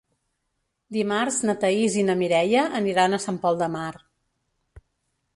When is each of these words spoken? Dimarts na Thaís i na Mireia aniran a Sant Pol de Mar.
Dimarts 0.95 1.35
na 1.49 1.53
Thaís 1.63 1.97
i 2.03 2.05
na 2.07 2.15
Mireia 2.21 2.63
aniran 2.79 3.17
a 3.17 3.19
Sant 3.27 3.37
Pol 3.43 3.59
de 3.61 3.67
Mar. 3.75 3.91